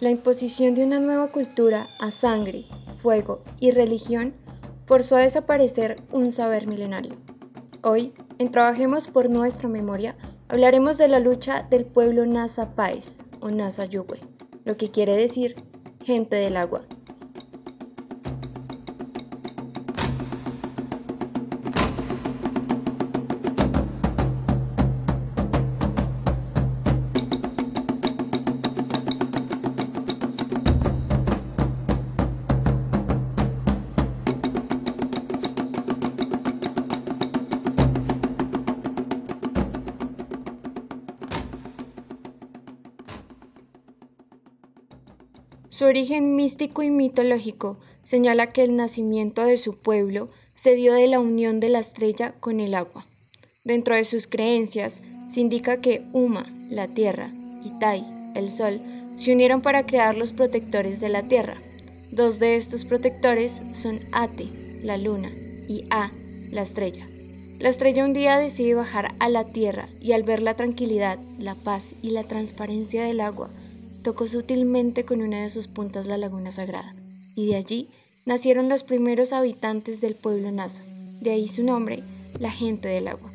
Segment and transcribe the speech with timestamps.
[0.00, 2.64] La imposición de una nueva cultura a sangre,
[3.02, 4.32] fuego y religión
[4.86, 7.16] forzó a desaparecer un saber milenario.
[7.82, 10.16] Hoy, en Trabajemos por Nuestra Memoria,
[10.48, 14.20] hablaremos de la lucha del pueblo Nasa Páez o Nasa Yugüe,
[14.64, 15.56] lo que quiere decir
[16.02, 16.80] gente del agua.
[45.90, 51.20] Origen místico y mitológico señala que el nacimiento de su pueblo se dio de la
[51.20, 53.06] unión de la estrella con el agua.
[53.64, 57.30] Dentro de sus creencias se indica que Uma, la tierra,
[57.64, 58.80] y Tai, el sol,
[59.16, 61.56] se unieron para crear los protectores de la tierra.
[62.10, 64.48] Dos de estos protectores son Ate,
[64.82, 65.30] la luna,
[65.68, 66.10] y A,
[66.50, 67.06] la estrella.
[67.58, 71.54] La estrella un día decide bajar a la tierra y al ver la tranquilidad, la
[71.54, 73.50] paz y la transparencia del agua,
[74.02, 76.94] tocó sutilmente con una de sus puntas la laguna sagrada,
[77.34, 77.88] y de allí
[78.26, 80.82] nacieron los primeros habitantes del pueblo Nasa,
[81.20, 82.02] de ahí su nombre,
[82.38, 83.30] la gente del agua.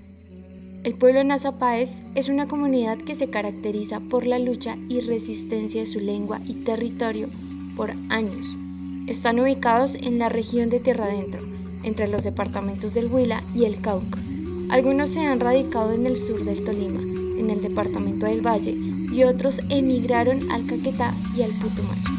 [0.83, 5.81] El pueblo Nasa Páez es una comunidad que se caracteriza por la lucha y resistencia
[5.81, 7.27] de su lengua y territorio
[7.75, 8.55] por años.
[9.07, 11.41] Están ubicados en la región de Tierra Adentro,
[11.83, 14.19] entre los departamentos del Huila y el Cauca.
[14.69, 19.23] Algunos se han radicado en el sur del Tolima, en el departamento del Valle y
[19.23, 22.14] otros emigraron al Caquetá y al Putumayo.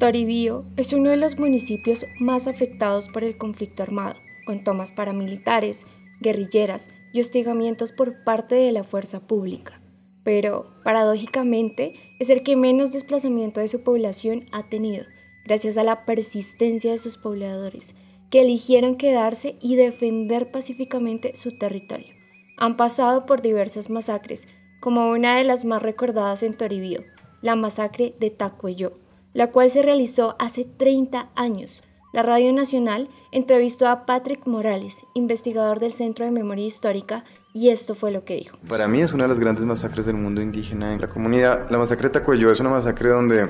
[0.00, 5.84] Toribío es uno de los municipios más afectados por el conflicto armado, con tomas paramilitares,
[6.22, 9.78] guerrilleras y hostigamientos por parte de la fuerza pública.
[10.24, 15.04] Pero, paradójicamente, es el que menos desplazamiento de su población ha tenido,
[15.44, 17.94] gracias a la persistencia de sus pobladores,
[18.30, 22.14] que eligieron quedarse y defender pacíficamente su territorio.
[22.56, 24.48] Han pasado por diversas masacres,
[24.80, 27.04] como una de las más recordadas en Toribío,
[27.42, 28.94] la masacre de Tacuello,
[29.32, 31.82] la cual se realizó hace 30 años.
[32.12, 37.24] La Radio Nacional entrevistó a Patrick Morales, investigador del Centro de Memoria Histórica,
[37.54, 38.58] y esto fue lo que dijo.
[38.68, 41.70] Para mí es una de las grandes masacres del mundo indígena en la comunidad.
[41.70, 43.48] La masacre de Tacuello es una masacre donde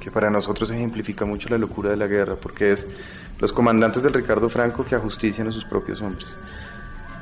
[0.00, 2.86] que para nosotros ejemplifica mucho la locura de la guerra, porque es
[3.38, 6.36] los comandantes del Ricardo Franco que ajustician a sus propios hombres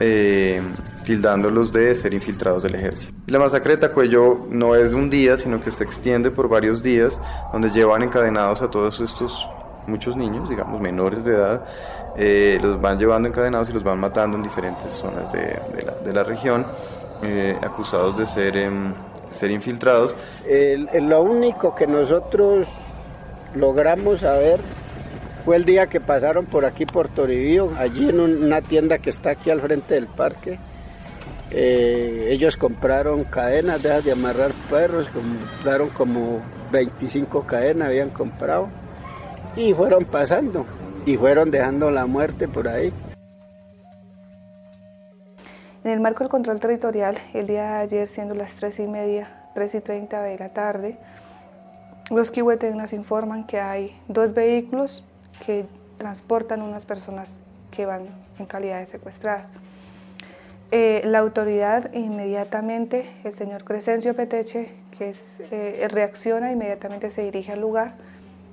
[0.01, 0.61] eh,
[1.05, 3.13] tildándolos de ser infiltrados del ejército.
[3.27, 6.83] La masacre de Tacuello no es de un día, sino que se extiende por varios
[6.83, 7.21] días,
[7.53, 9.49] donde llevan encadenados a todos estos
[9.87, 11.65] muchos niños, digamos menores de edad,
[12.17, 16.67] eh, los van llevando encadenados y los van matando en diferentes zonas de, la, región,
[17.23, 18.93] eh, acusados de ser, em,
[19.31, 20.15] ser infiltrados.
[21.01, 22.67] lo único que nosotros
[23.55, 24.61] logramos saber
[25.47, 29.31] fue el día que pasaron por aquí por Toribío, allí en una tienda que está
[29.31, 30.59] aquí al frente del parque.
[31.53, 36.41] Eh, ellos compraron cadenas de, de amarrar perros, compraron como
[36.73, 38.69] 25 cadenas, habían comprado,
[39.55, 40.67] y fueron pasando,
[41.07, 42.93] y fueron dejando la muerte por ahí.
[45.85, 49.45] En el marco del control territorial, el día de ayer, siendo las 3 y media,
[49.55, 50.99] 3 y 30 de la tarde,
[52.11, 55.05] los kihuetes nos informan que hay dos vehículos
[55.45, 55.67] que
[55.99, 57.39] transportan unas personas
[57.71, 59.51] que van en calidad de secuestradas.
[60.73, 67.53] Eh, la autoridad inmediatamente, el señor Crescencio Peteche, que es, eh, reacciona, inmediatamente se dirige
[67.53, 67.95] al lugar.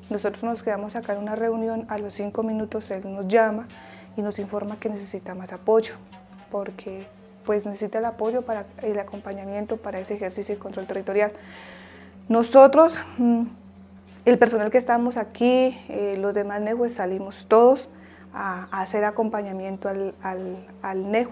[0.09, 3.67] Nosotros nos quedamos acá en una reunión, a los cinco minutos él nos llama
[4.15, 5.95] y nos informa que necesita más apoyo,
[6.51, 7.07] porque
[7.45, 11.31] pues necesita el apoyo para el acompañamiento para ese ejercicio de control territorial.
[12.29, 13.43] Nosotros mm,
[14.25, 17.89] el personal que estamos aquí, eh, los demás Nejues, salimos todos
[18.33, 21.27] a, hacer acompañamiento al, al,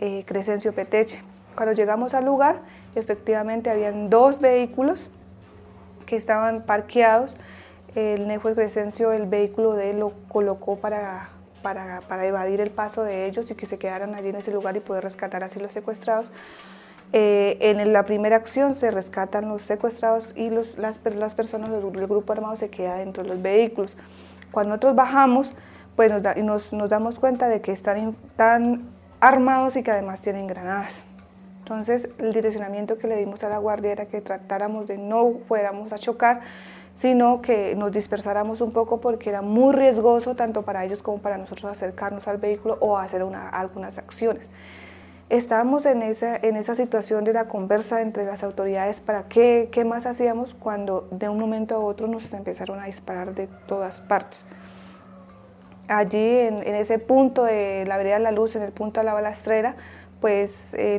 [0.00, 1.22] eh, Crescencio Peteche.
[1.56, 2.60] Cuando llegamos al lugar,
[2.94, 5.10] efectivamente habían dos vehículos
[6.06, 7.36] que estaban parqueados.
[7.96, 11.30] El Nejues Crescencio, el vehículo de él lo colocó para,
[11.62, 14.76] para, para evadir el paso de ellos y que se quedaran allí en ese lugar
[14.76, 16.30] y poder rescatar así los secuestrados.
[17.12, 22.06] Eh, en la primera acción se rescatan los secuestrados y los, las, las personas del
[22.06, 23.96] grupo armado se queda dentro de los vehículos.
[24.50, 25.52] Cuando nosotros bajamos,
[25.96, 28.14] pues nos, nos, damos cuenta de que están,
[29.20, 31.02] armados y que además tienen granadas.
[31.60, 35.92] Entonces el direccionamiento que le dimos a la guardia era que tratáramos de no fuéramos
[35.92, 36.40] a chocar,
[36.92, 41.36] sino que nos dispersáramos un poco porque era muy riesgoso tanto para ellos como para
[41.36, 43.22] nosotros acercarnos al vehículo o hacer
[43.52, 44.48] algunas acciones.
[45.30, 49.84] Estábamos en esa, en esa situación de la conversa entre las autoridades para qué, qué
[49.84, 54.46] más hacíamos cuando de un momento a otro nos empezaron a disparar de todas partes.
[55.86, 59.12] Allí en, ese punto de la vereda de la luz, en el punto de la
[59.12, 59.76] balastrera,
[60.20, 60.98] pues eh,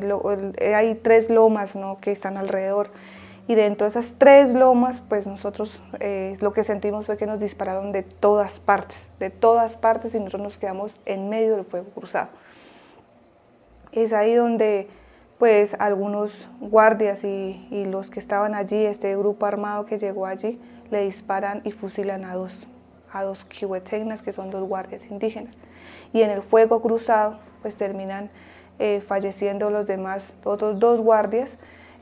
[0.58, 1.98] eh, hay tres lomas ¿no?
[1.98, 2.90] que están alrededor
[3.50, 7.40] y dentro de esas tres lomas, pues nosotros eh, lo que sentimos fue que nos
[7.40, 11.88] dispararon de todas partes, de todas partes y nosotros nos quedamos en medio del fuego
[11.90, 12.28] cruzado.
[13.92, 14.88] Es ahí donde
[15.40, 20.60] pues algunos guardias y, los que estaban allí, este grupo armado que llegó allí,
[20.90, 22.66] le disparan y fusilan a dos,
[23.10, 25.54] a dos kihuetegnas, que son dos guardias indígenas.
[26.12, 28.28] Y en el fuego cruzado, pues terminan
[28.78, 31.56] eh, falleciendo los demás, otros dos guardias,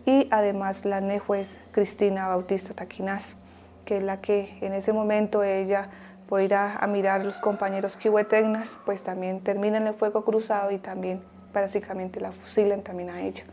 [0.05, 3.37] y además la juez Cristina Bautista Taquinaz,
[3.85, 5.91] que es la que en ese momento ella,
[6.29, 10.73] por ir a, mirar a los compañeros kihuetegnas, pues también termina en el fuego cruzado
[10.73, 11.21] y también
[11.61, 13.45] básicamente la fusilan también a ella.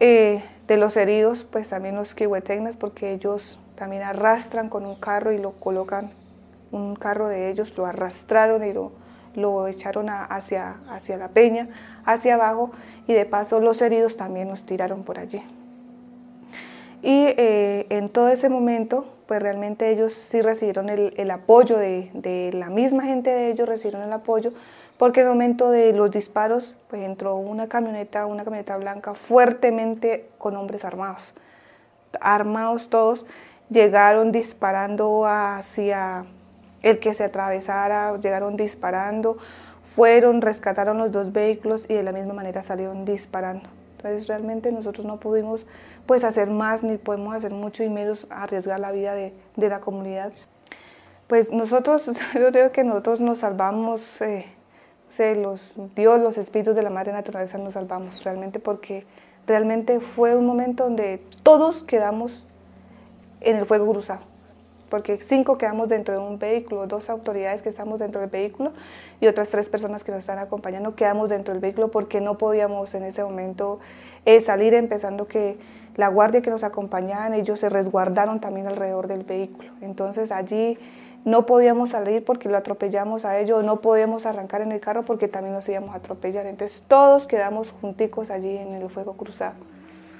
[0.00, 5.32] Eh, de los heridos, pues también los kihuetegnas, porque ellos también arrastran con un carro
[5.32, 6.10] y lo colocan,
[6.70, 8.92] un carro de ellos lo arrastraron y lo
[9.34, 11.68] lo echaron hacia, hacia la peña,
[12.04, 12.70] hacia abajo,
[13.06, 15.42] y de paso los heridos también nos tiraron por allí.
[17.02, 22.70] Y eh, en todo ese momento, pues realmente ellos sí recibieron el, apoyo de, la
[22.70, 24.52] misma gente de ellos, recibieron el apoyo,
[25.02, 30.30] porque en el momento de los disparos, pues entró una camioneta, una camioneta blanca fuertemente
[30.38, 31.34] con hombres armados,
[32.20, 33.26] armados todos,
[33.68, 36.24] llegaron disparando hacia
[36.82, 39.38] el que se atravesara, llegaron disparando,
[39.96, 43.68] fueron, rescataron los dos vehículos y de la misma manera salieron disparando.
[43.96, 45.66] Entonces realmente nosotros no pudimos
[46.06, 50.32] pues hacer más ni podemos hacer mucho y menos arriesgar la vida de, la comunidad.
[51.26, 54.46] Pues nosotros, yo creo que nosotros nos salvamos, eh,
[55.12, 59.04] sé, los, Dios, los espíritus de la madre naturaleza nos salvamos realmente porque
[59.46, 62.46] realmente fue un momento donde todos quedamos
[63.40, 64.32] en el fuego cruzado
[64.92, 68.72] porque cinco quedamos dentro de un vehículo, dos autoridades que estamos dentro del vehículo
[69.22, 72.94] y otras tres personas que nos están acompañando quedamos dentro del vehículo porque no podíamos
[72.94, 73.80] en ese momento
[74.26, 75.56] eh, salir, empezando que
[75.96, 79.70] la guardia que nos acompañaban, ellos se resguardaron también alrededor del vehículo.
[79.80, 80.78] Entonces allí
[81.24, 85.28] no podíamos salir porque lo atropellamos a ellos, no podíamos arrancar en el carro porque
[85.28, 86.46] también nos íbamos a atropellar.
[86.46, 89.54] Entonces todos quedamos junticos allí en el fuego cruzado.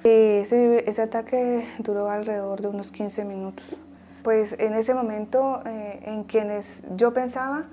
[0.05, 3.77] Ese, ataque duró alrededor de unos 15 minutos
[4.23, 7.65] pues en ese momento eh, en quienes yo pensaba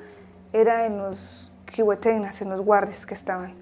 [0.52, 3.54] era en los kihuetenas, en los guardias que estaban,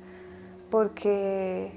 [0.71, 1.71] porque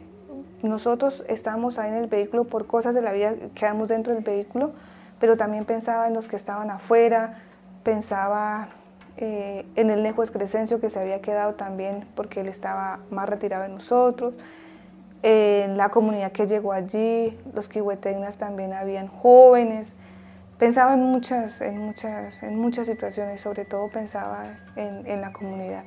[0.62, 4.70] nosotros estábamos ahí en el vehículo por cosas de la vida, quedamos dentro del vehículo,
[5.18, 7.42] pero también pensaba en los que estaban afuera,
[7.82, 8.68] pensaba
[9.16, 13.64] eh, en el Nejo Crescencio que se había quedado también porque él estaba más retirado
[13.64, 14.34] de nosotros,
[15.22, 19.96] en la comunidad que llegó allí, los kihuetenas también habían jóvenes,
[20.60, 25.84] Pensaba en muchas, en muchas, en muchas situaciones, sobre todo pensaba en, la comunidad,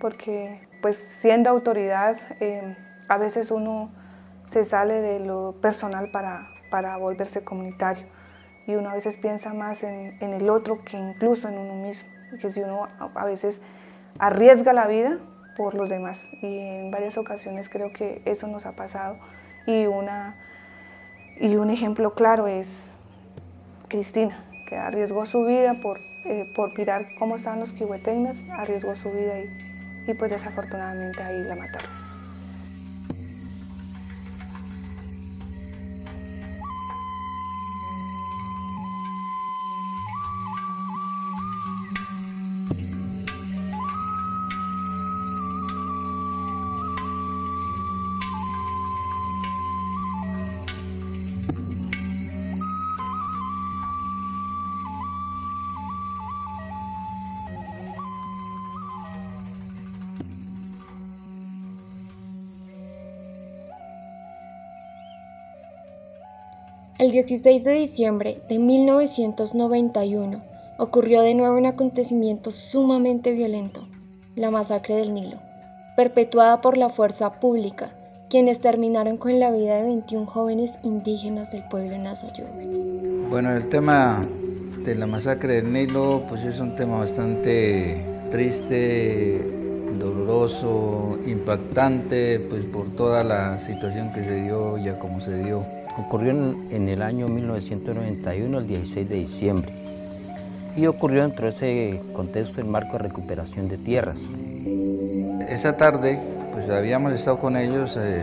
[0.00, 3.92] porque pues siendo autoridad eh, a veces uno
[4.48, 8.04] se sale de lo personal para, para volverse comunitario
[8.66, 12.08] y uno a veces piensa más en, en, el otro que incluso en uno mismo,
[12.40, 13.60] que si uno a veces
[14.18, 15.18] arriesga la vida
[15.56, 19.18] por los demás y en varias ocasiones creo que eso nos ha pasado
[19.66, 20.36] y, una,
[21.40, 22.90] y un ejemplo claro es
[23.88, 29.10] Cristina, que arriesgó su vida por, eh, por mirar cómo estaban los kihuetenas, arriesgó su
[29.10, 32.03] vida y, y pues desafortunadamente ahí la mataron.
[67.04, 70.40] El 16 de diciembre de 1991
[70.78, 73.86] ocurrió de nuevo un acontecimiento sumamente violento,
[74.36, 75.36] la masacre del Nilo,
[75.98, 77.90] perpetuada por la fuerza pública,
[78.30, 82.46] quienes terminaron con la vida de 21 jóvenes indígenas del pueblo Nazayo.
[83.28, 84.24] Bueno, el tema
[84.82, 89.42] de la masacre del Nilo pues es un tema bastante triste,
[89.98, 95.83] doloroso, impactante, pues por toda la situación que se dio y a cómo se dio.
[95.96, 99.72] Ocurrió en, el año 1991, el 16 de diciembre,
[100.76, 104.18] y ocurrió dentro de ese contexto el marco de recuperación de tierras.
[105.48, 106.18] Esa tarde,
[106.52, 108.22] pues habíamos estado con ellos eh,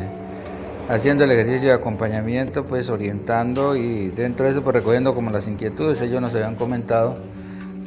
[0.89, 5.47] haciendo el ejercicio de acompañamiento, pues orientando y dentro de eso pues recogiendo como las
[5.47, 6.01] inquietudes.
[6.01, 7.15] Ellos nos habían comentado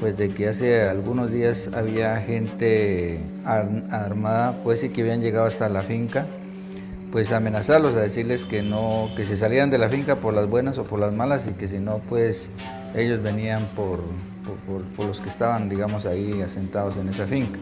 [0.00, 5.68] pues de que hace algunos días había gente armada pues y que habían llegado hasta
[5.68, 6.26] la finca
[7.14, 10.78] pues amenazarlos, a decirles que no, que se salieran de la finca por las buenas
[10.78, 12.48] o por las malas y que si no pues
[12.92, 14.00] ellos venían por,
[14.96, 17.56] por los que estaban digamos ahí asentados en esa finca.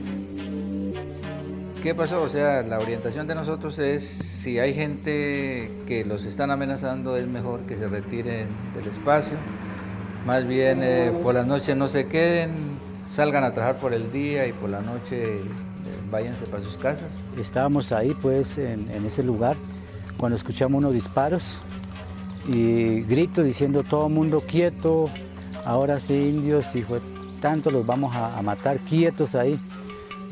[1.83, 2.23] ¿Qué pasó?
[2.23, 7.27] O sea, la orientación de nosotros es si hay gente que los están amenazando es
[7.27, 9.37] mejor que se retiren del espacio.
[10.25, 12.53] Más bien eh, por las noches no se queden,
[13.15, 15.41] salgan a trabajar por el día y por la noche
[16.11, 17.11] váyanse para sus casas.
[17.39, 19.57] Estábamos ahí pues en, ese lugar
[20.17, 21.57] cuando escuchamos unos disparos
[22.49, 25.11] y gritos diciendo todo mundo quieto,
[25.65, 27.01] ahora sí indios y fue
[27.41, 29.59] tanto los vamos a matar quietos ahí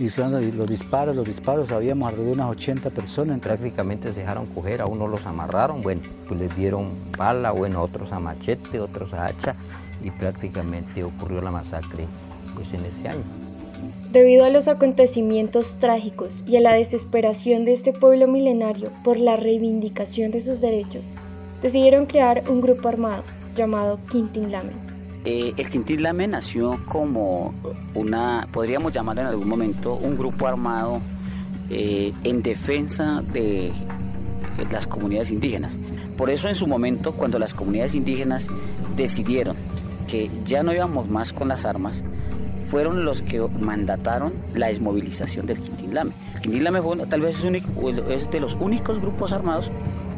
[0.01, 3.39] y usando los disparos, los disparos, habíamos alrededor de unas 80 personas.
[3.39, 6.89] Prácticamente se dejaron coger, a unos los amarraron, bueno, pues les dieron
[7.19, 9.55] bala, bueno, otros a machete, otros a hacha
[10.03, 12.07] y prácticamente ocurrió la masacre
[12.55, 13.40] pues en ese año.
[14.13, 19.37] Debido a los acontecimientos trágicos y a la desesperación de este pueblo milenario por la
[19.37, 21.11] reivindicación de sus derechos,
[21.63, 23.23] decidieron crear un grupo armado
[23.55, 24.91] llamado Quintin Lamen
[25.25, 27.53] eh, el Quintil Lame nació como
[27.95, 31.01] una, podríamos llamarlo en algún momento, un grupo armado
[31.69, 33.71] eh, en defensa de
[34.71, 35.79] las comunidades indígenas.
[36.17, 38.49] Por eso en su momento, cuando las comunidades indígenas
[38.97, 39.57] decidieron
[40.09, 42.03] que ya no íbamos más con las armas,
[42.71, 46.13] fueron los que mandataron la desmovilización del Quintil Lame.
[46.37, 47.37] El Quintil Lame tal vez
[48.09, 49.71] es de los únicos grupos armados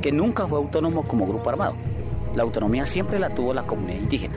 [0.02, 1.75] que nunca fue autónomo como grupo armado.
[2.37, 4.35] La autonomía siempre la tuvo la comunidad indígena.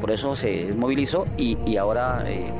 [0.00, 2.50] Por eso se movilizó y, ahora eh,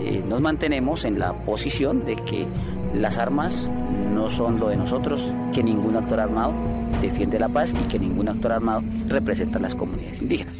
[0.00, 2.46] eh, nos mantenemos en la posición de que
[2.94, 3.68] las armas
[4.12, 6.52] no son lo de nosotros, que ningún actor armado
[7.00, 10.56] defiende la paz y que ningún actor armado representa a las comunidades indígenas.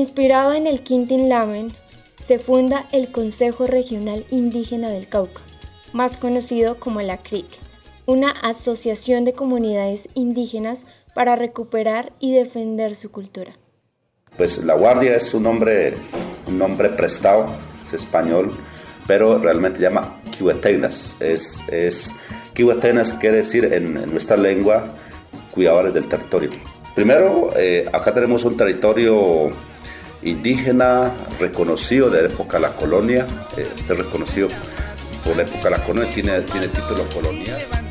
[0.00, 1.72] Inspirado en el Quintin Lamen,
[2.18, 5.42] se funda el Consejo Regional Indígena del Cauca,
[5.92, 7.44] más conocido como la CRIC
[8.06, 13.58] una asociación de comunidades indígenas para recuperar y defender su cultura.
[14.38, 15.92] Pues La Guardia es un nombre,
[16.46, 17.44] un nombre prestado,
[17.86, 18.50] es español,
[19.06, 21.20] pero realmente llama Kiwetenas.
[21.20, 22.14] Es, es,
[22.54, 24.94] quiere decir en, nuestra lengua
[25.50, 26.50] cuidadores del territorio.
[26.94, 29.52] Primero, eh, acá tenemos un territorio
[30.22, 34.48] indígena reconocido de la época de la colonia, eh, este reconocido
[35.24, 37.89] por la época de la colonia, tiene, tiene título colonial.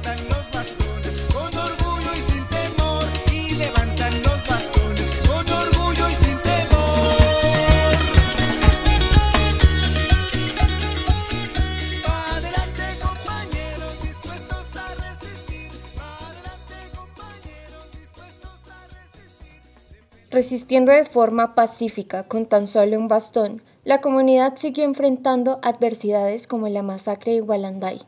[20.39, 26.69] Resistiendo de forma pacífica con tan solo un bastón, la comunidad siguió enfrentando adversidades como
[26.69, 27.99] la masacre de Gualanday,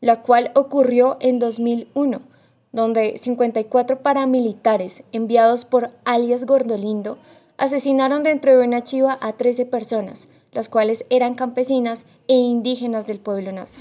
[0.00, 2.20] la cual ocurrió en 2001,
[2.70, 7.18] donde 54 paramilitares enviados por alias Gordolindo
[7.56, 13.18] asesinaron dentro de una chiva a 13 personas, las cuales eran campesinas e indígenas del
[13.18, 13.80] pueblo Nasa.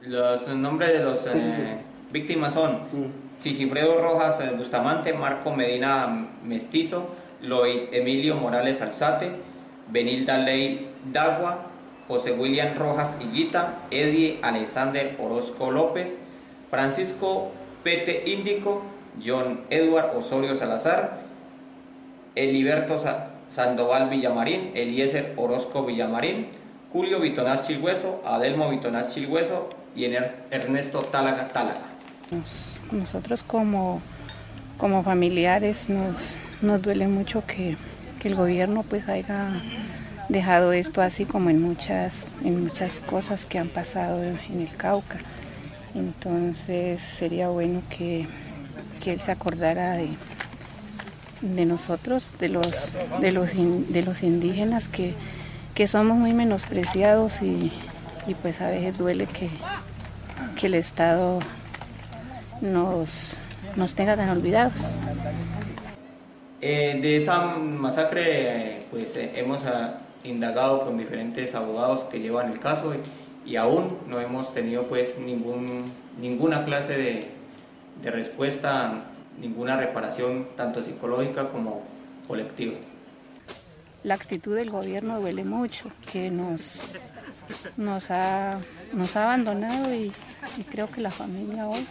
[0.00, 1.76] Los nombres de los eh,
[2.10, 3.42] víctimas son mm.
[3.42, 9.32] Sigifredo Rojas eh, Bustamante, Marco Medina Mestizo, Loid Emilio Morales Alzate,
[9.90, 11.66] Benilda Ley Dagua,
[12.08, 16.16] José William Rojas Higuita, Eddie Alexander Orozco López,
[16.70, 18.82] Francisco Pete Índico,
[19.24, 21.20] John Edward Osorio Salazar,
[22.34, 22.98] Eliberto
[23.48, 26.48] Sandoval Villamarín, Eliezer Orozco Villamarín,
[26.92, 30.04] Julio Vitonaz Chilhueso, Adelmo Vitonaz Chilhueso y
[30.50, 31.80] Ernesto Tálaga Tálaga.
[32.92, 34.00] Nosotros como,
[34.80, 37.76] como familiares nos, nos duele mucho que,
[38.24, 39.48] el gobierno pues haya
[40.28, 45.18] dejado esto así como en muchas, en muchas cosas que han pasado en el Cauca.
[45.94, 48.26] Entonces sería bueno que,
[49.06, 50.10] él se acordara de,
[51.40, 55.14] de nosotros, de los, de los, de los indígenas que,
[55.74, 57.72] que somos muy menospreciados y,
[58.26, 59.48] y pues a veces duele que,
[60.56, 61.38] que el Estado
[62.60, 63.38] nos,
[63.76, 64.96] nos tenga tan olvidados.
[66.60, 72.60] Eh, de esa masacre pues eh, hemos ah, indagado con diferentes abogados que llevan el
[72.60, 72.94] caso
[73.46, 77.30] y, aún no hemos tenido pues ningún, ninguna clase de,
[78.02, 79.04] de respuesta,
[79.40, 81.82] ninguna reparación tanto psicológica como
[82.28, 82.76] colectiva.
[84.04, 86.80] La actitud del gobierno duele mucho, que nos,
[87.76, 88.58] nos, ha,
[88.92, 90.12] nos ha abandonado y,
[90.58, 91.84] y creo que la familia hoy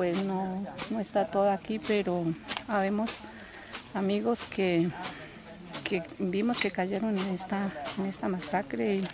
[0.00, 2.24] pues no, no está toda aquí, pero
[2.68, 3.20] habemos
[3.92, 4.88] amigos que,
[5.84, 9.08] que vimos que cayeron en esta, en esta masacre y,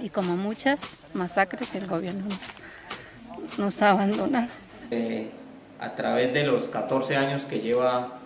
[0.00, 4.52] y como muchas masacres el gobierno nos, nos está abandonando.
[4.90, 5.30] Eh,
[5.80, 8.18] a través de los 14 años que lleva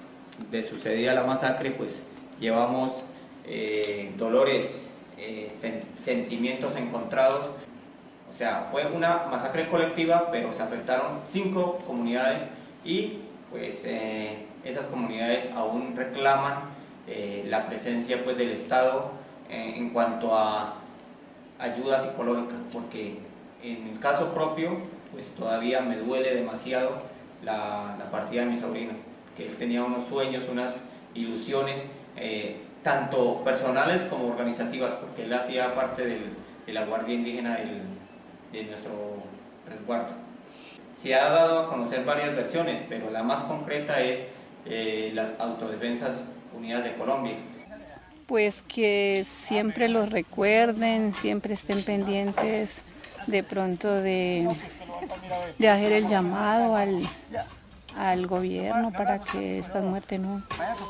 [0.50, 2.02] de sucedida la masacre, pues
[2.40, 3.04] llevamos
[3.46, 4.82] eh, dolores,
[5.16, 5.48] eh,
[6.02, 7.50] sentimientos encontrados
[8.30, 12.42] o sea, fue una masacre colectiva, pero se afectaron cinco comunidades
[12.84, 13.18] y
[13.50, 16.60] pues eh, esas comunidades aún reclaman
[17.08, 19.10] eh, la presencia pues, del Estado
[19.48, 20.76] eh, en cuanto a
[21.58, 23.18] ayuda psicológica, porque
[23.62, 24.78] en el caso propio,
[25.12, 27.02] pues todavía me duele demasiado
[27.42, 28.92] la, partida de mi sobrino,
[29.36, 30.84] que él tenía unos sueños, unas
[31.14, 31.82] ilusiones,
[32.82, 36.06] tanto personales como organizativas, porque él hacía parte
[36.66, 37.99] de la Guardia Indígena del
[38.52, 39.22] de nuestro
[39.68, 40.14] resguardo.
[41.00, 44.20] Se ha dado a conocer varias versiones, pero la más concreta es
[44.66, 46.24] eh, las Autodefensas
[46.56, 47.36] Unidas de Colombia.
[48.26, 52.80] Pues que siempre los recuerden, siempre estén pendientes
[53.26, 54.48] de pronto de,
[55.58, 57.02] de hacer el llamado al,
[57.96, 60.42] al gobierno para que estas muertes no,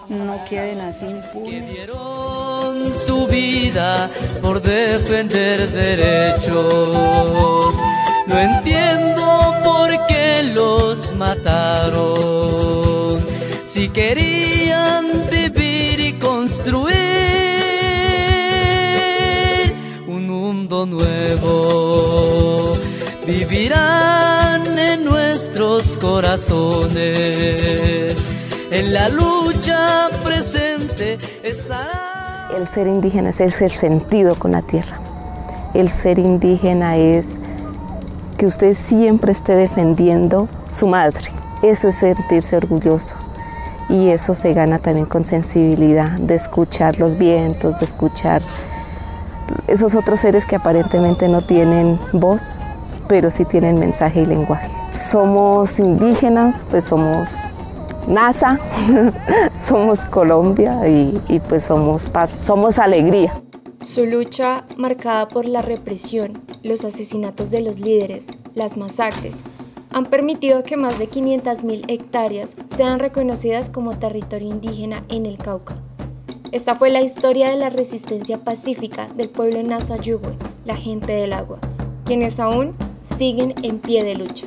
[0.09, 1.65] no queden así impunes.
[1.65, 4.09] Que dieron su vida
[4.43, 7.75] por defender derechos.
[8.27, 13.19] No entiendo por qué los mataron.
[13.67, 16.97] Si querían vivir y construir
[20.07, 22.75] un mundo nuevo,
[23.27, 24.50] vivirán
[25.41, 26.93] nuestros corazones.
[28.71, 31.19] En la lucha presente.
[32.55, 35.01] El ser indígena es el sentido con la tierra.
[35.73, 37.39] El ser indígena es
[38.37, 41.31] que usted siempre esté defendiendo su madre.
[41.63, 43.17] Eso es sentirse orgulloso.
[43.89, 48.43] Y eso se gana también con sensibilidad, de escuchar los vientos, de escuchar
[49.69, 52.61] esos otros seres que aparentemente no tienen voz,
[53.11, 54.69] pero sí tienen mensaje y lenguaje.
[54.93, 57.69] Somos indígenas, pues somos
[58.07, 58.57] NASA,
[59.61, 63.35] somos Colombia y, y, pues somos paz, somos alegría.
[63.83, 69.43] Su lucha, marcada por la represión, los asesinatos de los líderes, las masacres,
[69.93, 75.75] han permitido que más de 500.000 hectáreas sean reconocidas como territorio indígena en el Cauca.
[76.53, 81.33] Esta fue la historia de la resistencia pacífica del pueblo Nasa Yugüe, la gente del
[81.33, 81.59] agua,
[82.05, 84.47] quienes aún siguen en pie de lucha.